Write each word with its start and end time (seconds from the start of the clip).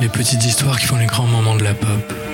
Les 0.00 0.08
petites 0.08 0.44
histoires 0.44 0.78
qui 0.78 0.86
font 0.86 0.96
les 0.96 1.06
grands 1.06 1.26
moments 1.26 1.56
de 1.56 1.64
la 1.64 1.74
pop. 1.74 2.33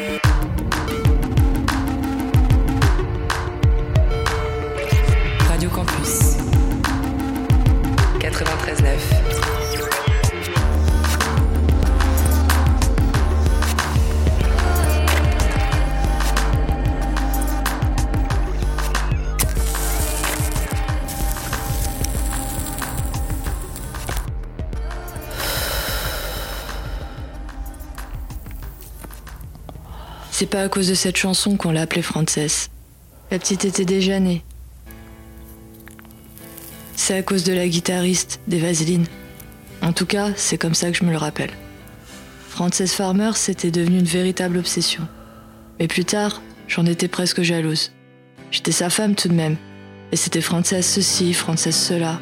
C'est 30.41 30.47
pas 30.47 30.63
à 30.63 30.71
cause 30.71 30.89
de 30.89 30.95
cette 30.95 31.19
chanson 31.19 31.59
qu'on 31.59 31.71
l'a 31.71 31.83
appelée 31.83 32.01
Frances. 32.01 32.71
La 33.31 33.39
petite 33.39 33.67
était 33.67 33.85
déjà 33.85 34.19
née. 34.21 34.43
C'est 36.97 37.15
à 37.15 37.23
cause 37.23 37.45
de 37.45 37.53
la 37.53 37.69
guitariste, 37.69 38.41
des 38.47 38.59
vaselines. 38.59 39.05
En 39.83 39.93
tout 39.93 40.07
cas, 40.07 40.31
c'est 40.37 40.57
comme 40.57 40.73
ça 40.73 40.91
que 40.91 40.97
je 40.97 41.05
me 41.05 41.11
le 41.11 41.19
rappelle. 41.19 41.51
Frances 42.49 42.87
Farmer, 42.87 43.33
c'était 43.35 43.71
devenu 43.71 43.99
une 43.99 44.07
véritable 44.07 44.57
obsession. 44.57 45.07
Mais 45.79 45.89
plus 45.89 46.07
tard, 46.07 46.41
j'en 46.69 46.87
étais 46.87 47.09
presque 47.09 47.43
jalouse. 47.43 47.93
J'étais 48.51 48.73
sa 48.73 48.89
femme 48.89 49.17
tout 49.17 49.29
de 49.29 49.35
même. 49.35 49.59
Et 50.11 50.17
c'était 50.17 50.41
Frances 50.41 50.81
ceci, 50.81 51.35
Frances 51.35 51.69
cela. 51.69 52.19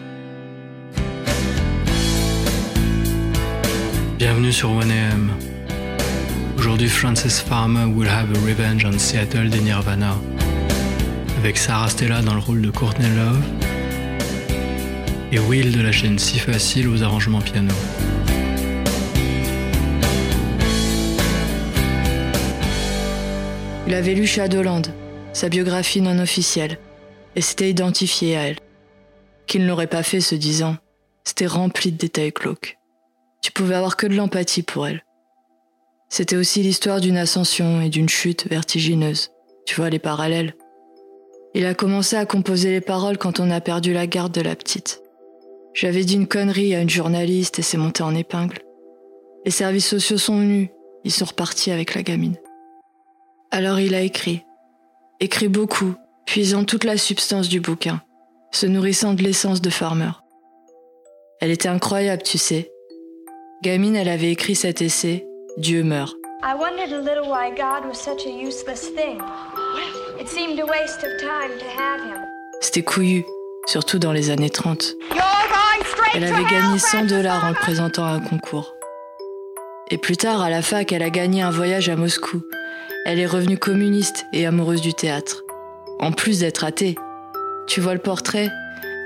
Bienvenue 4.19 4.53
sur 4.53 4.71
1AM. 4.71 5.31
Aujourd'hui, 6.59 6.89
Frances 6.89 7.41
Farmer 7.41 7.85
will 7.85 8.09
have 8.09 8.31
a 8.37 8.41
revenge 8.41 8.85
on 8.85 8.99
Seattle 8.99 9.49
des 9.49 9.61
Nirvana. 9.61 10.17
Avec 11.39 11.57
Sarah 11.57 11.89
Stella 11.89 12.21
dans 12.21 12.35
le 12.35 12.41
rôle 12.41 12.61
de 12.61 12.71
Courtney 12.71 13.09
Love 13.15 13.41
et 15.31 15.39
Will 15.39 15.71
de 15.71 15.81
la 15.81 15.93
chaîne 15.93 16.19
Si 16.19 16.41
Facile 16.41 16.89
aux 16.89 17.05
arrangements 17.05 17.41
piano. 17.41 17.73
Il 23.87 23.95
avait 23.95 24.15
lu 24.15 24.27
Shadowland, 24.27 24.83
sa 25.33 25.49
biographie 25.49 26.01
non 26.01 26.19
officielle, 26.19 26.79
et 27.37 27.41
s'était 27.41 27.71
identifié 27.71 28.37
à 28.37 28.43
elle. 28.49 28.59
Qu'il 29.47 29.63
ne 29.63 29.69
l'aurait 29.69 29.87
pas 29.87 30.03
fait 30.03 30.21
se 30.21 30.35
disant, 30.35 30.77
c'était 31.25 31.47
rempli 31.47 31.93
de 31.93 31.99
détails 31.99 32.33
glauques. 32.33 32.79
Tu 33.43 33.53
pouvais 33.53 33.77
avoir 33.77 33.97
que 33.97 34.09
de 34.09 34.17
l'empathie 34.17 34.65
pour 34.65 34.89
elle. 34.89 35.05
C'était 36.09 36.37
aussi 36.37 36.63
l'histoire 36.63 37.01
d'une 37.01 37.19
ascension 37.19 37.81
et 37.81 37.91
d'une 37.91 38.09
chute 38.09 38.49
vertigineuse. 38.49 39.31
Tu 39.67 39.75
vois 39.77 39.91
les 39.91 39.99
parallèles? 39.99 40.55
Il 41.55 41.67
a 41.67 41.75
commencé 41.75 42.17
à 42.17 42.27
composer 42.27 42.71
les 42.71 42.81
paroles 42.81 43.19
quand 43.19 43.41
on 43.41 43.51
a 43.51 43.61
perdu 43.61 43.93
la 43.93 44.07
garde 44.07 44.33
de 44.33 44.41
la 44.41 44.57
petite. 44.57 45.03
J'avais 45.75 46.05
dit 46.05 46.15
une 46.15 46.27
connerie 46.27 46.75
à 46.75 46.81
une 46.81 46.91
journaliste 46.91 47.59
et 47.59 47.63
c'est 47.63 47.77
monté 47.77 48.03
en 48.03 48.15
épingle. 48.15 48.59
Les 49.45 49.51
services 49.51 49.87
sociaux 49.87 50.19
sont 50.19 50.39
venus, 50.39 50.71
ils 51.05 51.13
sont 51.13 51.27
repartis 51.27 51.71
avec 51.71 51.95
la 51.95 52.03
gamine. 52.03 52.37
Alors 53.51 53.79
il 53.79 53.95
a 53.95 54.01
écrit. 54.01 54.43
Écrit 55.21 55.49
beaucoup, 55.49 55.95
puisant 56.27 56.65
toute 56.65 56.85
la 56.85 56.97
substance 56.97 57.49
du 57.49 57.61
bouquin, 57.61 58.03
se 58.51 58.67
nourrissant 58.67 59.15
de 59.15 59.23
l'essence 59.23 59.61
de 59.61 59.71
Farmer. 59.71 60.11
Elle 61.41 61.51
était 61.51 61.69
incroyable, 61.69 62.23
tu 62.23 62.39
sais. 62.39 62.71
Gamine, 63.63 63.97
elle 63.97 64.09
avait 64.09 64.33
écrit 64.33 64.55
cet 64.55 64.83
essai, 64.83 65.28
Dieu 65.59 65.83
meurt. 65.83 66.15
I 66.45 66.55
wondered 66.55 66.93
a 66.93 67.01
little 67.01 67.29
why 67.29 67.51
God 67.51 67.85
was 67.85 67.99
such 67.99 68.27
a 68.27 68.31
useless 68.31 68.91
thing. 68.91 69.21
It 70.21 70.29
seemed 70.29 70.61
a 70.61 70.65
waste 70.65 71.03
of 71.03 71.21
time 71.21 71.51
to 71.59 71.67
have 71.67 72.01
him. 72.01 72.25
C'était 72.61 72.85
couillu, 72.85 73.25
surtout 73.67 73.99
dans 73.99 74.13
les 74.13 74.31
années 74.31 74.51
30. 74.51 74.95
You're 75.11 75.19
going 75.19 75.85
straight 75.85 76.15
Elle 76.15 76.25
avait 76.25 76.45
gagné 76.45 76.79
100 76.79 76.89
Francis 76.89 77.11
dollars 77.11 77.45
en 77.45 77.55
présentant 77.55 78.05
à 78.05 78.11
un 78.11 78.21
concours. 78.21 78.73
Et 79.91 79.99
plus 79.99 80.17
tard, 80.17 80.43
à 80.43 80.49
la 80.49 80.63
fac, 80.63 80.93
elle 80.93 81.03
a 81.03 81.11
gagné 81.11 81.43
un 81.43 81.51
voyage 81.51 81.89
à 81.89 81.97
Moscou. 81.97 82.41
Elle 83.05 83.19
est 83.19 83.27
revenue 83.27 83.59
communiste 83.59 84.27
et 84.33 84.47
amoureuse 84.47 84.81
du 84.81 84.95
théâtre. 84.95 85.43
En 85.99 86.13
plus 86.13 86.39
d'être 86.39 86.63
athée. 86.63 86.95
Tu 87.67 87.81
vois 87.81 87.95
le 87.95 88.01
portrait? 88.01 88.49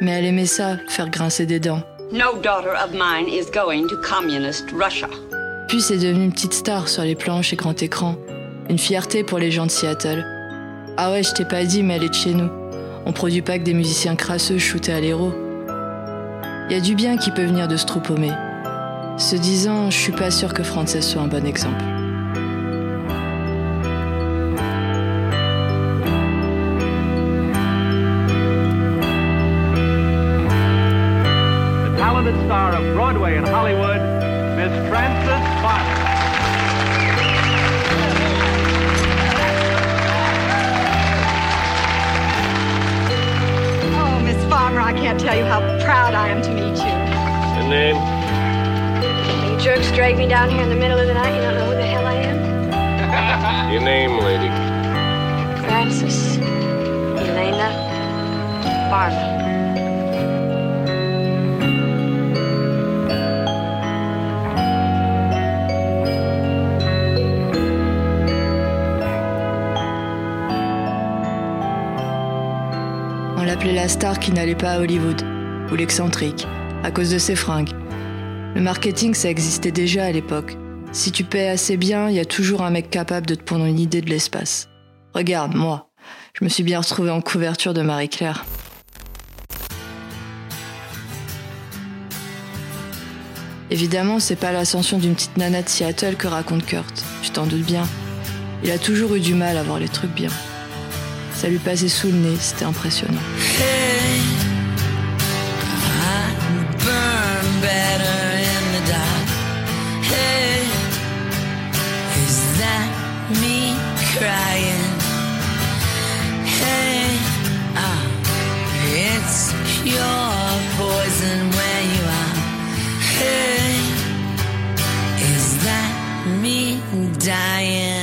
Mais 0.02 0.10
elle 0.10 0.26
aimait 0.26 0.44
ça, 0.44 0.76
faire 0.88 1.08
grincer 1.08 1.46
des 1.46 1.60
dents. 1.60 1.80
No 2.10 2.36
daughter 2.42 2.74
of 2.74 2.92
mine 2.92 3.26
is 3.26 3.50
going 3.50 3.88
to 3.88 3.96
communist 4.02 4.70
Russia. 4.72 5.08
Puis 5.72 5.80
c'est 5.80 5.96
devenu 5.96 6.24
une 6.24 6.32
petite 6.32 6.52
star 6.52 6.86
sur 6.86 7.02
les 7.02 7.14
planches 7.14 7.54
et 7.54 7.56
grand 7.56 7.82
écran. 7.82 8.16
Une 8.68 8.76
fierté 8.76 9.24
pour 9.24 9.38
les 9.38 9.50
gens 9.50 9.64
de 9.64 9.70
Seattle. 9.70 10.22
Ah 10.98 11.10
ouais, 11.10 11.22
je 11.22 11.32
t'ai 11.32 11.46
pas 11.46 11.64
dit, 11.64 11.82
mais 11.82 11.96
elle 11.96 12.04
est 12.04 12.10
de 12.10 12.14
chez 12.14 12.34
nous. 12.34 12.50
On 13.06 13.12
produit 13.14 13.40
pas 13.40 13.58
que 13.58 13.64
des 13.64 13.72
musiciens 13.72 14.14
crasseux 14.14 14.58
shootés 14.58 14.92
à 14.92 15.00
l'héros. 15.00 15.32
Y 16.68 16.74
a 16.74 16.80
du 16.80 16.94
bien 16.94 17.16
qui 17.16 17.30
peut 17.30 17.46
venir 17.46 17.68
de 17.68 17.78
se 17.78 17.86
troupomer. 17.86 18.32
Se 19.16 19.34
disant, 19.34 19.90
je 19.90 19.96
suis 19.96 20.12
pas 20.12 20.30
sûr 20.30 20.52
que 20.52 20.62
Frances 20.62 21.00
soit 21.00 21.22
un 21.22 21.28
bon 21.28 21.46
exemple. 21.46 21.82
I 44.92 44.94
can't 44.94 45.18
tell 45.18 45.34
you 45.34 45.44
how 45.46 45.60
proud 45.82 46.12
I 46.12 46.28
am 46.28 46.42
to 46.42 46.50
meet 46.50 46.76
you. 46.76 46.92
Your 47.56 47.66
name? 47.66 47.96
You 49.50 49.58
jerks 49.58 49.90
drag 49.92 50.18
me 50.18 50.28
down 50.28 50.50
here 50.50 50.60
in 50.60 50.68
the 50.68 50.76
middle 50.76 50.98
of 50.98 51.06
the 51.06 51.14
night. 51.14 51.34
You 51.34 51.40
don't 51.40 51.54
know 51.54 51.64
who 51.64 51.74
the 51.74 51.86
hell 51.86 52.06
I 52.06 52.12
am? 52.12 53.72
Your 53.72 53.80
name, 53.80 54.18
lady. 54.18 54.48
Francis. 55.64 56.36
Elena. 56.36 57.72
Farmer. 58.90 59.32
Star 73.88 74.18
qui 74.18 74.32
n'allait 74.32 74.54
pas 74.54 74.72
à 74.72 74.80
Hollywood, 74.80 75.22
ou 75.70 75.74
l'excentrique, 75.74 76.46
à 76.82 76.90
cause 76.90 77.10
de 77.10 77.18
ses 77.18 77.36
fringues. 77.36 77.70
Le 78.54 78.60
marketing, 78.60 79.14
ça 79.14 79.30
existait 79.30 79.72
déjà 79.72 80.04
à 80.04 80.12
l'époque. 80.12 80.56
Si 80.92 81.10
tu 81.10 81.24
paies 81.24 81.48
assez 81.48 81.76
bien, 81.76 82.08
il 82.08 82.16
y 82.16 82.20
a 82.20 82.24
toujours 82.24 82.62
un 82.62 82.70
mec 82.70 82.90
capable 82.90 83.26
de 83.26 83.34
te 83.34 83.42
pondre 83.42 83.64
une 83.64 83.78
idée 83.78 84.02
de 84.02 84.10
l'espace. 84.10 84.68
Regarde, 85.14 85.54
moi, 85.54 85.90
je 86.38 86.44
me 86.44 86.48
suis 86.48 86.62
bien 86.62 86.80
retrouvée 86.80 87.10
en 87.10 87.20
couverture 87.20 87.74
de 87.74 87.82
Marie-Claire. 87.82 88.44
Évidemment, 93.70 94.20
c'est 94.20 94.36
pas 94.36 94.52
l'ascension 94.52 94.98
d'une 94.98 95.14
petite 95.14 95.38
nana 95.38 95.62
de 95.62 95.68
Seattle 95.68 96.16
que 96.16 96.28
raconte 96.28 96.66
Kurt, 96.66 97.02
tu 97.22 97.30
t'en 97.30 97.46
doutes 97.46 97.64
bien. 97.64 97.88
Il 98.62 98.70
a 98.70 98.78
toujours 98.78 99.14
eu 99.14 99.20
du 99.20 99.34
mal 99.34 99.56
à 99.56 99.62
voir 99.62 99.78
les 99.78 99.88
trucs 99.88 100.12
bien. 100.12 100.28
Ça 101.42 101.48
lui 101.48 101.58
passait 101.58 101.88
sous 101.88 102.06
le 102.06 102.12
nez, 102.12 102.36
c'était 102.38 102.64
impressionnant. 102.64 103.18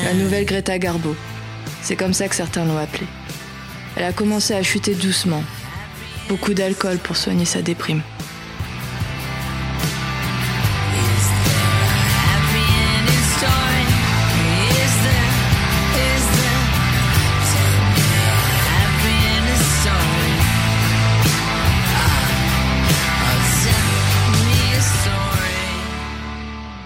La 0.03 0.13
nouvelle 0.13 0.43
Greta 0.43 0.77
Garbo. 0.77 1.15
C'est 1.81 1.95
comme 1.95 2.13
ça 2.13 2.27
que 2.27 2.35
certains 2.35 2.65
l'ont 2.65 2.77
appelée. 2.77 3.07
Elle 3.99 4.05
a 4.05 4.13
commencé 4.13 4.53
à 4.53 4.63
chuter 4.63 4.95
doucement. 4.95 5.43
Beaucoup 6.29 6.53
d'alcool 6.53 6.99
pour 6.99 7.17
soigner 7.17 7.43
sa 7.43 7.61
déprime. 7.61 8.01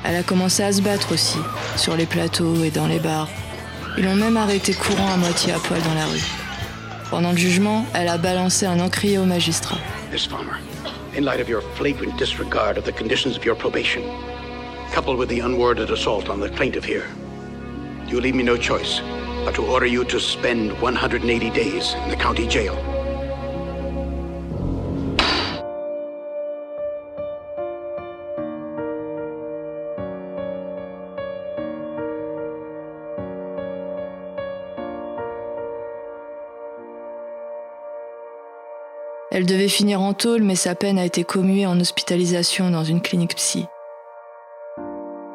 Elle 0.04 0.15
a 0.15 0.24
commencé 0.24 0.63
à 0.63 0.74
se 0.74 0.81
battre 0.81 1.13
aussi, 1.13 1.38
sur 1.75 1.95
les 1.95 2.07
plateaux 2.07 2.63
et 2.63 2.71
dans 2.71 2.88
les 2.88 3.00
bars. 3.00 3.30
Ils 4.00 4.04
l'ont 4.04 4.15
même 4.15 4.36
arrêté 4.36 4.74
courant 4.74 5.13
à 5.13 5.18
moitié 5.18 5.54
à 5.54 5.60
poil 5.60 5.80
dans 5.83 5.94
la 5.94 6.07
rue. 6.07 6.43
Pendant 7.13 7.30
le 7.30 7.38
jugement, 7.38 7.86
elle 7.94 8.07
a 8.07 8.18
balancé 8.18 8.65
un 8.65 8.80
encrier 8.80 9.19
au 9.19 9.25
magistrat. 9.25 9.77
Miss 10.12 10.25
Farmer, 10.25 10.57
in 11.15 11.24
light 11.24 11.39
of 11.39 11.48
your 11.48 11.62
flagrant 11.75 12.18
disregard 12.18 12.75
of 12.75 12.86
the 12.86 12.92
conditions 12.92 13.38
of 13.38 13.45
your 13.45 13.54
probation, 13.54 14.01
coupled 14.92 15.19
with 15.19 15.30
the 15.30 15.38
unworded 15.38 15.92
assault 15.92 16.27
on 16.27 16.39
the 16.39 16.50
plaintiff 16.50 16.83
here, 16.83 17.06
you 18.07 18.19
leave 18.19 18.33
me 18.33 18.42
no 18.42 18.57
choice 18.57 19.00
but 19.45 19.54
to 19.54 19.63
order 19.63 19.86
you 19.86 20.04
to 20.06 20.19
spend 20.19 20.71
180 20.81 21.51
days 21.51 21.94
in 21.94 22.10
the 22.10 22.15
county 22.15 22.48
jail. 22.48 22.93
Elle 39.33 39.47
devait 39.47 39.68
finir 39.68 40.00
en 40.00 40.13
tôle, 40.13 40.44
mais 40.44 40.56
sa 40.56 40.75
peine 40.75 41.00
a 41.00 41.06
été 41.06 41.24
commuée 41.24 41.65
en 41.65 41.80
hospitalisation 41.80 42.69
dans 42.69 42.83
une 42.83 43.01
clinique 43.01 43.35
psy. 43.35 43.65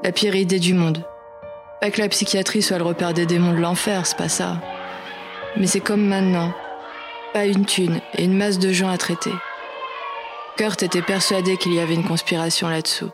La 0.04 0.12
pire 0.12 0.36
idée 0.36 0.60
du 0.60 0.72
monde. 0.72 1.04
Pas 1.80 1.90
que 1.90 2.00
la 2.00 2.08
psychiatrie 2.08 2.62
soit 2.62 2.78
le 2.78 2.84
repère 2.84 3.12
des 3.12 3.26
démons 3.26 3.52
de 3.52 3.58
l'enfer, 3.58 4.06
c'est 4.06 4.16
pas 4.16 4.28
ça. 4.28 4.60
Mais 5.56 5.66
c'est 5.66 5.80
comme 5.80 6.06
maintenant. 6.06 6.52
Pas 7.32 7.46
une 7.46 7.66
thune 7.66 8.00
et 8.16 8.22
une 8.22 8.36
masse 8.36 8.60
de 8.60 8.72
gens 8.72 8.88
à 8.88 8.98
traiter. 8.98 9.32
Kurt 10.56 10.80
était 10.84 11.02
persuadé 11.02 11.56
qu'il 11.56 11.74
y 11.74 11.80
avait 11.80 11.94
une 11.94 12.06
conspiration 12.06 12.68
là-dessous. 12.68 13.10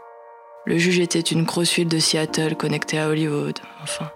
Le 0.66 0.76
juge 0.76 0.98
était 0.98 1.18
une 1.18 1.44
grosse 1.44 1.72
huile 1.72 1.88
de 1.88 1.98
Seattle 1.98 2.56
connectée 2.56 2.98
à 2.98 3.08
Hollywood, 3.08 3.58
enfin. 3.82 4.10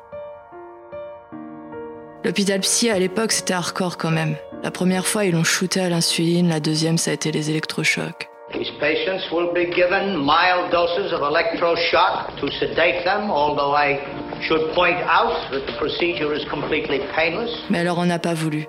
L'hôpital 2.25 2.61
psy 2.61 2.91
à 2.91 2.99
l'époque 2.99 3.33
c'était 3.33 3.55
hardcore 3.55 3.97
quand 3.97 4.11
même. 4.11 4.37
La 4.65 4.71
première 4.73 5.07
fois 5.07 5.25
ils 5.25 5.33
l'ont 5.33 5.45
shooté 5.45 5.81
à 5.81 5.89
l'insuline, 5.89 6.49
la 6.49 6.59
deuxième 6.59 6.99
ça 6.99 7.13
a 7.13 7.15
été 7.15 7.31
les 7.31 7.51
électrochocs. 7.51 8.29
These 8.53 8.71
patients 8.81 9.31
will 9.31 9.53
be 9.53 9.71
given 9.73 10.17
mild 10.17 10.71
doses 10.73 11.13
of 11.13 11.21
electroshock 11.21 12.35
to 12.41 12.49
sedate 12.59 13.05
them, 13.05 13.31
although 13.31 13.75
I 13.77 14.01
should 14.41 14.73
point 14.75 14.97
out 15.03 15.51
that 15.53 15.67
the 15.67 15.77
procedure 15.77 16.35
is 16.35 16.45
completely 16.51 17.01
painless. 17.15 17.51
Mais 17.71 17.81
elle 17.81 17.91
en 17.91 18.11
a 18.11 18.19
pas 18.19 18.35
voulu. 18.35 18.67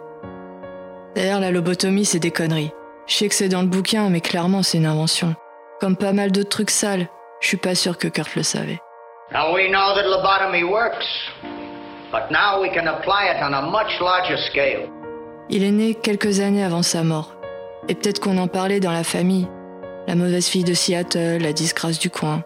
D'ailleurs 1.15 1.39
la 1.39 1.49
lobotomie 1.49 2.05
c'est 2.05 2.19
des 2.19 2.31
conneries. 2.31 2.71
Je 3.07 3.15
sais 3.15 3.29
que 3.29 3.35
c'est 3.35 3.49
dans 3.49 3.61
le 3.61 3.67
bouquin 3.67 4.09
mais 4.09 4.21
clairement 4.21 4.61
c'est 4.61 4.77
une 4.77 4.85
invention. 4.85 5.35
Comme 5.79 5.95
pas 5.95 6.13
mal 6.13 6.31
d'autres 6.31 6.49
trucs 6.49 6.69
sales, 6.69 7.07
je 7.39 7.47
suis 7.47 7.57
pas 7.57 7.73
sûr 7.73 7.97
que 7.97 8.07
Kurt 8.09 8.35
le 8.35 8.43
savait. 8.43 8.79
Now 9.31 9.53
we 9.53 9.69
know 9.69 9.95
that 9.95 10.05
lobotomy 10.05 10.63
works, 10.63 11.05
but 12.11 12.31
now 12.31 12.61
we 12.61 12.69
can 12.69 12.87
apply 12.87 13.29
it 13.29 13.41
on 13.41 13.53
a 13.53 13.61
much 13.61 13.99
larger 13.99 14.37
scale. 14.49 14.89
Il 15.49 15.63
est 15.63 15.71
né 15.71 15.95
quelques 15.95 16.39
années 16.39 16.63
avant 16.63 16.83
sa 16.83 17.03
mort. 17.03 17.35
Et 17.87 17.95
peut-être 17.95 18.19
qu'on 18.19 18.37
en 18.37 18.47
parlait 18.47 18.79
dans 18.79 18.91
la 18.91 19.03
famille. 19.03 19.47
La 20.07 20.15
mauvaise 20.15 20.47
fille 20.47 20.63
de 20.63 20.73
Seattle, 20.73 21.39
la 21.41 21.53
disgrâce 21.53 21.99
du 21.99 22.09
coin. 22.09 22.43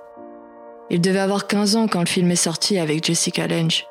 Il 0.89 1.01
devait 1.01 1.19
avoir 1.19 1.47
15 1.47 1.75
ans 1.75 1.87
quand 1.87 1.99
le 1.99 2.05
film 2.07 2.31
est 2.31 2.35
sorti 2.35 2.77
avec 2.77 3.03
Jessica 3.05 3.47
Lange. 3.47 3.85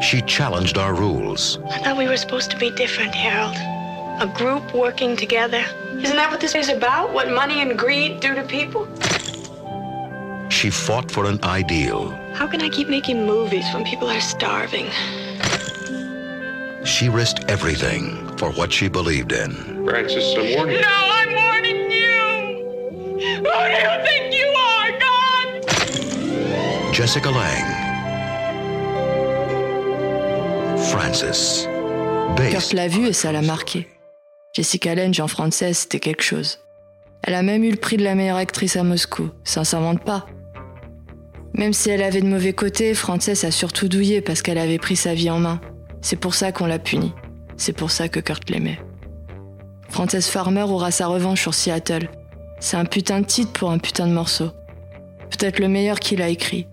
She 0.00 0.22
challenged 0.26 0.78
our 0.78 0.92
rules. 0.94 1.58
I 1.68 1.78
thought 1.82 1.96
we 1.96 2.06
were 2.06 2.16
supposed 2.16 2.50
to 2.50 2.58
be 2.58 2.70
different, 2.74 3.14
Harold. 3.14 3.56
A 4.20 4.26
group 4.26 4.62
working 4.74 5.16
together. 5.16 5.62
Isn't 6.02 6.16
that 6.16 6.30
what 6.30 6.40
this 6.40 6.54
is 6.54 6.70
about? 6.70 7.12
What 7.12 7.30
money 7.30 7.60
and 7.60 7.78
greed 7.78 8.20
do 8.20 8.34
to 8.34 8.42
people? 8.42 8.86
She 10.48 10.70
fought 10.70 11.10
for 11.10 11.26
an 11.26 11.38
ideal. 11.44 12.12
How 12.34 12.46
can 12.46 12.60
I 12.62 12.68
keep 12.68 12.88
making 12.88 13.26
movies 13.26 13.64
when 13.74 13.84
people 13.84 14.08
are 14.08 14.20
starving? 14.20 14.86
She 16.84 17.08
risked 17.08 17.44
everything 17.50 18.16
for 18.38 18.50
what 18.52 18.72
she 18.72 18.88
believed 18.88 19.32
in. 19.32 19.84
Francis, 19.84 20.34
I'm 20.36 20.56
warning 20.56 20.80
No, 20.80 20.88
I'm 20.88 21.34
warning 21.34 21.90
you! 21.90 22.22
Who 23.36 23.42
do 23.42 23.78
you 23.84 23.96
think 24.06 24.34
you 24.34 24.48
are, 24.56 24.90
God? 24.98 26.94
Jessica 26.94 27.30
Lang. 27.30 27.66
Francis. 30.90 31.66
Kurt 32.50 32.72
l'a 32.72 32.88
vu 32.88 33.06
et 33.06 33.12
ça 33.12 33.32
l'a 33.32 33.42
marqué. 33.42 33.86
Jessica 34.54 34.94
Lange 34.94 35.20
en 35.20 35.28
français, 35.28 35.74
c'était 35.74 36.00
quelque 36.00 36.22
chose. 36.22 36.58
Elle 37.22 37.34
a 37.34 37.42
même 37.42 37.62
eu 37.62 37.70
le 37.70 37.76
prix 37.76 37.98
de 37.98 38.02
la 38.04 38.14
meilleure 38.14 38.38
actrice 38.38 38.76
à 38.76 38.82
Moscou. 38.82 39.30
Ça 39.44 39.60
ne 39.60 39.64
s'invente 39.66 40.02
pas. 40.02 40.26
Même 41.60 41.74
si 41.74 41.90
elle 41.90 42.02
avait 42.02 42.22
de 42.22 42.26
mauvais 42.26 42.54
côtés, 42.54 42.94
Frances 42.94 43.44
a 43.44 43.50
surtout 43.50 43.86
douillé 43.86 44.22
parce 44.22 44.40
qu'elle 44.40 44.56
avait 44.56 44.78
pris 44.78 44.96
sa 44.96 45.12
vie 45.12 45.28
en 45.28 45.38
main. 45.38 45.60
C'est 46.00 46.16
pour 46.16 46.34
ça 46.34 46.52
qu'on 46.52 46.64
l'a 46.64 46.78
punie. 46.78 47.12
C'est 47.58 47.74
pour 47.74 47.90
ça 47.90 48.08
que 48.08 48.18
Kurt 48.18 48.48
l'aimait. 48.48 48.80
Frances 49.90 50.26
Farmer 50.30 50.62
aura 50.62 50.90
sa 50.90 51.06
revanche 51.06 51.42
sur 51.42 51.52
Seattle. 51.52 52.08
C'est 52.60 52.78
un 52.78 52.86
putain 52.86 53.20
de 53.20 53.26
titre 53.26 53.52
pour 53.52 53.70
un 53.70 53.76
putain 53.76 54.06
de 54.06 54.14
morceau. 54.14 54.52
Peut-être 55.28 55.58
le 55.58 55.68
meilleur 55.68 56.00
qu'il 56.00 56.22
a 56.22 56.30
écrit. 56.30 56.66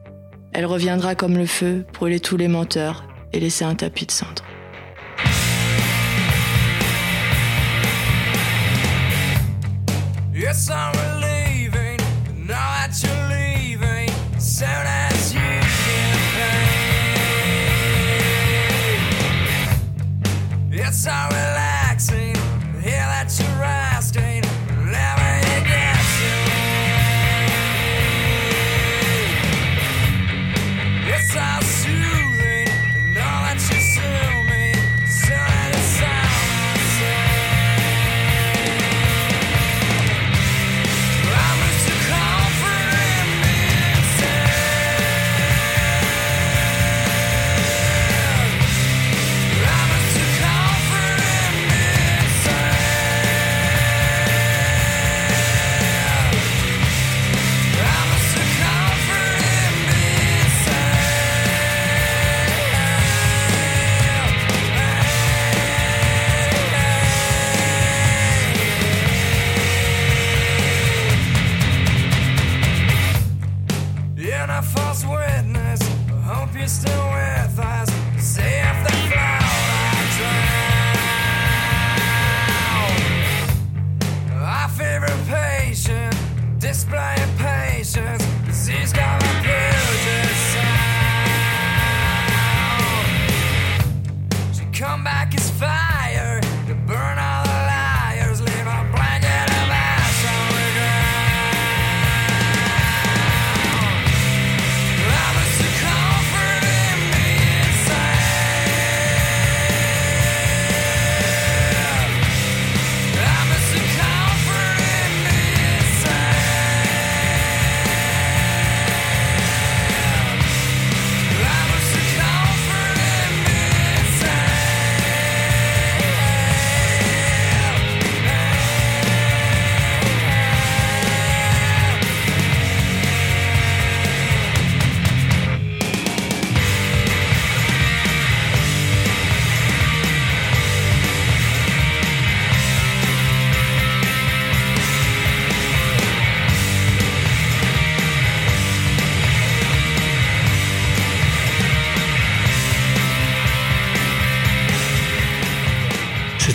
Elle 0.53 0.65
reviendra 0.65 1.15
comme 1.15 1.37
le 1.37 1.47
feu, 1.47 1.85
brûler 1.91 2.21
tous 2.21 2.37
les 2.37 2.47
menteurs 2.47 3.03
et 3.33 3.41
laisser 3.41 3.65
un 3.65 3.75
tapis 3.75 4.05
de 4.05 4.11
cendres. 4.11 4.45
Yes, 10.33 10.69
I'm 10.69 10.96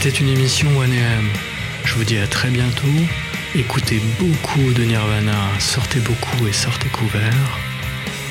C'était 0.02 0.18
une 0.18 0.30
émission 0.30 0.68
1AM. 0.82 1.28
Je 1.85 1.94
vous 1.94 2.02
dis 2.02 2.18
à 2.18 2.26
très 2.26 2.50
bientôt. 2.50 2.88
Écoutez 3.54 4.00
beaucoup 4.18 4.73
de 4.73 4.82
Nirvana, 4.82 5.49
sortez 5.61 6.00
beaucoup 6.00 6.44
et 6.49 6.52
sortez 6.52 6.88
couverts. 6.88 7.61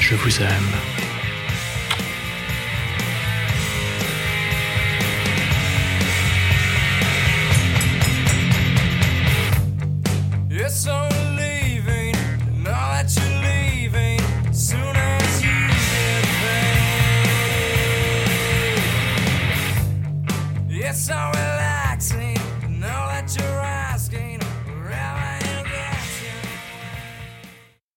Je 0.01 0.15
vous 0.15 0.41
aime. 0.41 0.90